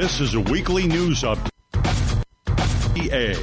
[0.00, 1.50] This is a weekly news update.
[2.96, 3.34] EA,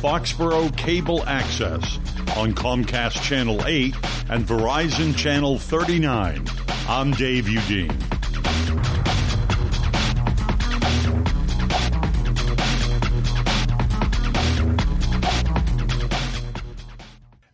[0.00, 1.98] Foxborough Cable Access
[2.34, 3.94] on Comcast Channel 8
[4.30, 6.46] and Verizon Channel 39.
[6.88, 8.97] I'm Dave Udine.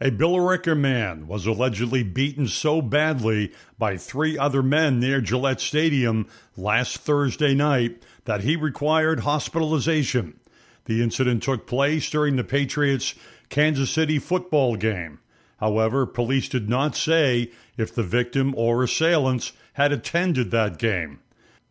[0.04, 6.26] A Billerica man was allegedly beaten so badly by three other men near Gillette Stadium
[6.58, 10.38] last Thursday night that he required hospitalization.
[10.84, 13.14] The incident took place during the Patriots
[13.48, 15.20] Kansas City football game.
[15.56, 21.20] However, police did not say if the victim or assailants had attended that game.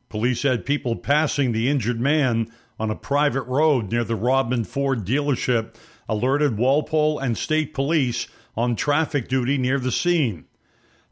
[0.10, 5.06] Police had people passing the injured man on a private road near the Rodman Ford
[5.06, 5.76] dealership
[6.08, 10.46] alerted Walpole and state police on traffic duty near the scene.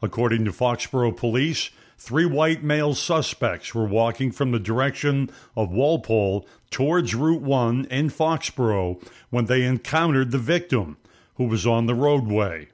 [0.02, 6.48] According to Foxborough police, three white male suspects were walking from the direction of Walpole
[6.72, 10.98] towards Route 1 in Foxborough when they encountered the victim,
[11.36, 12.68] who was on the roadway.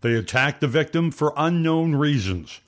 [0.00, 2.60] They attacked the victim for unknown reasons.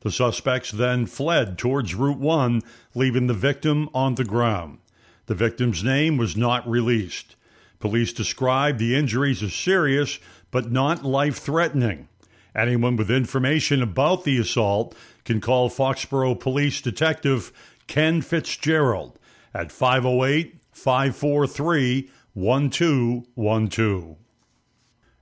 [0.00, 2.62] The suspects then fled towards Route 1,
[2.94, 4.78] leaving the victim on the ground.
[5.26, 7.36] The victim's name was not released.
[7.80, 10.18] Police describe the injuries as serious
[10.50, 12.08] but not life threatening.
[12.54, 17.52] Anyone with information about the assault can call Foxborough Police Detective
[17.86, 19.18] Ken Fitzgerald
[19.54, 24.16] at 508 543 1212.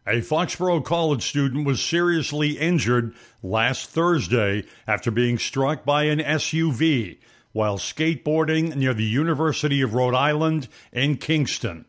[0.07, 7.19] A Foxborough College student was seriously injured last Thursday after being struck by an SUV
[7.53, 11.85] while skateboarding near the University of Rhode Island in Kingston.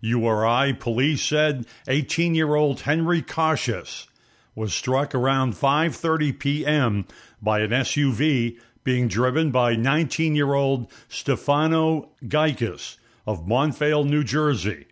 [0.00, 4.06] URI police said 18-year-old Henry Cautious
[4.54, 7.06] was struck around 5:30 p.m.
[7.40, 14.86] by an SUV being driven by 19-year-old Stefano Geikis of Montvale, New Jersey.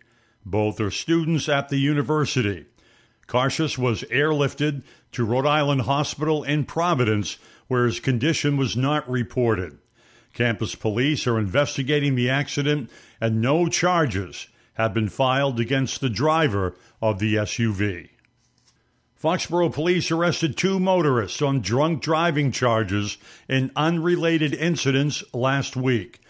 [0.45, 2.65] Both are students at the university.
[3.25, 9.79] Cautious was airlifted to Rhode Island Hospital in Providence, where his condition was not reported.
[10.33, 14.47] Campus police are investigating the accident, and no charges
[14.77, 18.09] have been filed against the driver of the SUV.
[19.21, 23.17] Foxborough police arrested two motorists on drunk driving charges
[23.49, 26.21] in unrelated incidents last week.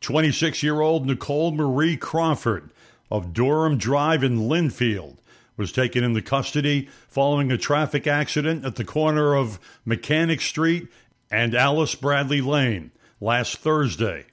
[0.00, 2.70] 26 year old Nicole Marie Crawford
[3.10, 5.16] of Durham Drive in Lynnfield
[5.56, 10.86] was taken into custody following a traffic accident at the corner of Mechanic Street
[11.32, 14.26] and Alice Bradley Lane last Thursday.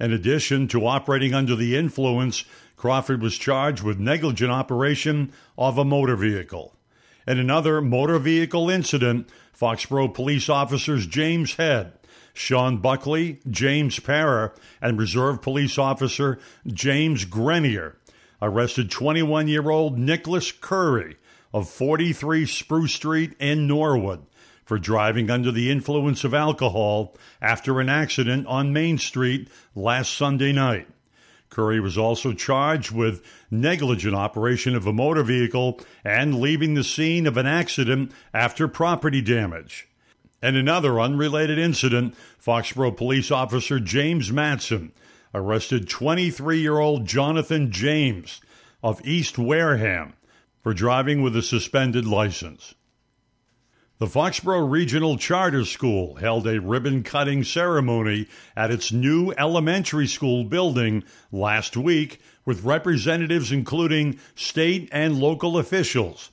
[0.00, 2.46] In addition to operating under the influence,
[2.80, 6.74] Crawford was charged with negligent operation of a motor vehicle.
[7.26, 11.92] In another motor vehicle incident, Foxborough police officers James Head,
[12.32, 17.98] Sean Buckley, James Parra, and Reserve Police Officer James Grenier
[18.40, 21.18] arrested 21 year old Nicholas Curry
[21.52, 24.24] of 43 Spruce Street in Norwood
[24.64, 30.52] for driving under the influence of alcohol after an accident on Main Street last Sunday
[30.52, 30.88] night.
[31.50, 37.26] Curry was also charged with negligent operation of a motor vehicle and leaving the scene
[37.26, 39.88] of an accident after property damage.
[40.42, 44.92] In another unrelated incident, Foxborough police officer James Matson
[45.34, 48.40] arrested 23 year old Jonathan James
[48.82, 50.14] of East Wareham
[50.62, 52.74] for driving with a suspended license.
[54.00, 60.42] The Foxborough Regional Charter School held a ribbon cutting ceremony at its new elementary school
[60.42, 66.30] building last week with representatives including state and local officials.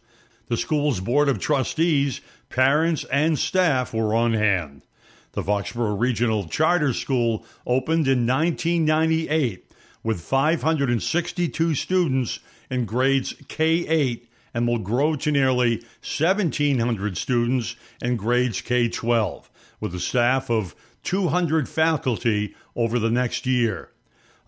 [0.48, 4.84] The school's board of trustees, parents, and staff were on hand.
[5.34, 9.70] The Foxborough Regional Charter School opened in 1998
[10.04, 12.40] with 562 students
[12.70, 14.27] in grades K 8
[14.58, 20.76] and will grow to nearly 1,700 students in grades K 12, with a staff of
[21.04, 23.92] 200 faculty over the next year.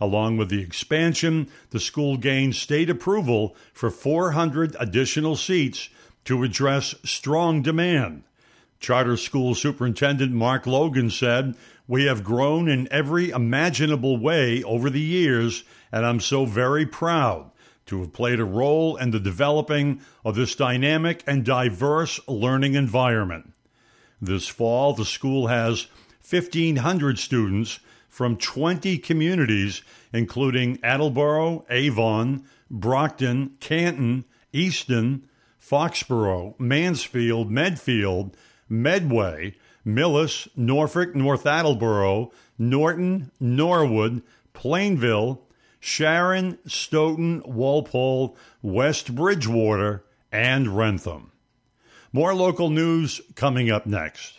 [0.02, 5.90] Along with the expansion, the school gained state approval for 400 additional seats
[6.26, 8.24] to address strong demand.
[8.80, 11.54] Charter School Superintendent Mark Logan said,
[11.88, 17.52] We have grown in every imaginable way over the years, and I'm so very proud
[17.90, 23.52] to have played a role in the developing of this dynamic and diverse learning environment.
[24.22, 25.88] This fall, the school has
[26.30, 29.82] 1,500 students from 20 communities,
[30.14, 35.28] including Attleboro, Avon, Brockton, Canton, Easton,
[35.60, 38.38] Foxborough, Mansfield, Medfield,
[38.68, 44.22] Medway, Millis, Norfolk, North Attleboro, Norton, Norwood,
[44.54, 45.42] Plainville,
[45.80, 51.32] Sharon, Stoughton, Walpole, West Bridgewater, and Wrentham.
[52.12, 54.39] More local news coming up next.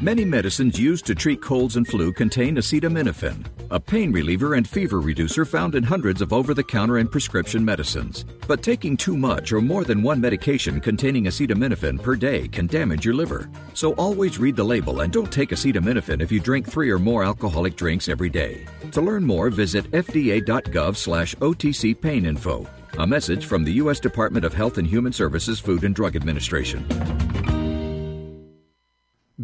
[0.00, 5.00] Many medicines used to treat colds and flu contain acetaminophen, a pain reliever and fever
[5.00, 8.24] reducer found in hundreds of over the counter and prescription medicines.
[8.46, 13.04] But taking too much or more than one medication containing acetaminophen per day can damage
[13.04, 13.50] your liver.
[13.74, 17.24] So always read the label and don't take acetaminophen if you drink three or more
[17.24, 18.68] alcoholic drinks every day.
[18.92, 22.68] To learn more, visit fda.gov slash OTC pain info.
[22.98, 23.98] A message from the U.S.
[23.98, 26.86] Department of Health and Human Services Food and Drug Administration.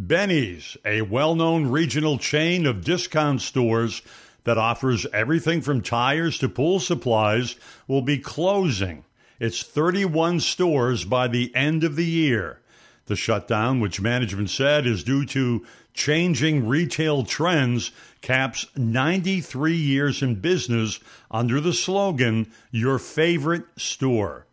[0.07, 4.03] Benny's, a well known regional chain of discount stores
[4.45, 7.57] that offers everything from tires to pool supplies,
[7.89, 9.05] will be closing
[9.41, 12.61] its 31 stores by the end of the year.
[13.07, 15.65] The shutdown, which management said is due to
[15.95, 17.91] changing retail trends,
[18.21, 24.47] caps 93 years in business under the slogan, Your Favorite Store.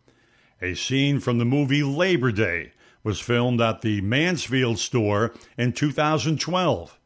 [0.62, 2.72] A scene from the movie Labor Day
[3.04, 7.00] was filmed at the Mansfield store in 2012.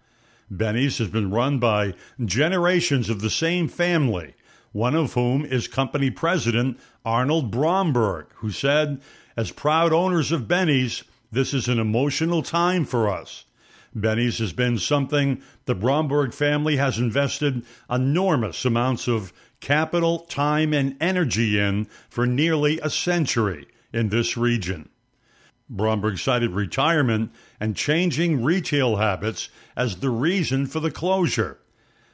[0.52, 1.94] Benny's has been run by
[2.24, 4.36] generations of the same family,
[4.72, 9.02] one of whom is company president Arnold Bromberg, who said,
[9.36, 13.46] As proud owners of Benny's, this is an emotional time for us.
[13.96, 19.32] Benny's has been something the Bromberg family has invested enormous amounts of
[19.62, 24.90] capital, time, and energy in for nearly a century in this region.
[25.70, 31.60] Bromberg cited retirement and changing retail habits as the reason for the closure.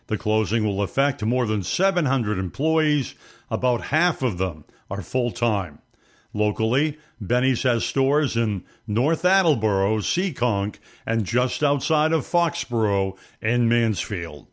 [0.08, 3.16] The closing will affect more than 700 employees,
[3.50, 5.80] about half of them are full time.
[6.34, 14.48] Locally, Benny's has stores in North Attleboro, Seekonk, and just outside of Foxborough in Mansfield.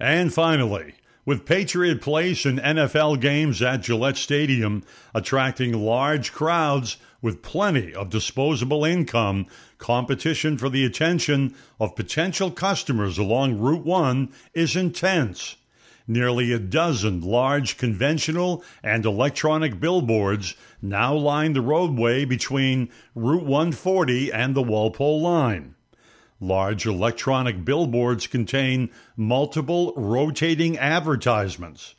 [0.00, 4.82] And finally, with Patriot Place and NFL games at Gillette Stadium
[5.14, 9.46] attracting large crowds with plenty of disposable income,
[9.78, 15.56] competition for the attention of potential customers along Route 1 is intense.
[16.08, 24.32] Nearly a dozen large conventional and electronic billboards now line the roadway between Route 140
[24.32, 25.76] and the Walpole line.
[26.42, 31.94] Large electronic billboards contain multiple rotating advertisements.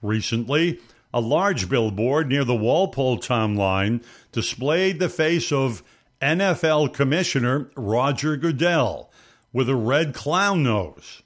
[0.00, 0.80] Recently,
[1.12, 4.00] a large billboard near the Walpole town line
[4.32, 5.82] displayed the face of
[6.22, 9.12] NFL Commissioner Roger Goodell
[9.52, 11.20] with a red clown nose.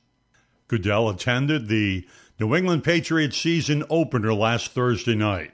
[0.66, 2.04] Goodell attended the
[2.40, 5.52] New England Patriots season opener last Thursday night.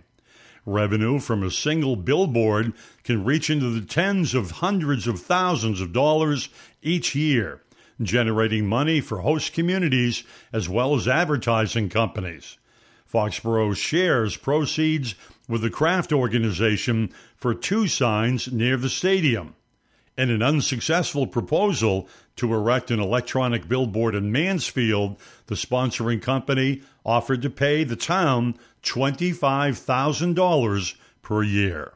[0.65, 2.73] Revenue from a single billboard
[3.03, 6.49] can reach into the tens of hundreds of thousands of dollars
[6.83, 7.63] each year,
[8.01, 10.23] generating money for host communities
[10.53, 12.59] as well as advertising companies.
[13.13, 15.17] Foxborough shares proceeds
[15.49, 19.55] with the Kraft organization for two signs near the stadium.
[20.17, 27.43] In an unsuccessful proposal to erect an electronic billboard in Mansfield, the sponsoring company offered
[27.43, 31.93] to pay the town $25,000 per year.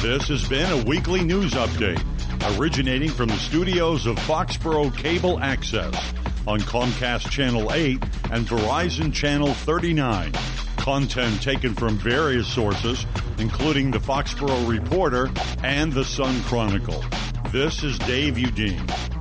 [0.00, 2.02] This has been a weekly news update
[2.56, 6.14] originating from the studios of Foxborough Cable Access
[6.46, 8.02] on Comcast Channel 8
[8.32, 10.32] and Verizon Channel 39.
[10.76, 13.04] Content taken from various sources,
[13.38, 15.28] including the Foxborough Reporter
[15.62, 17.04] and the Sun Chronicle.
[17.50, 19.17] This is Dave Udine.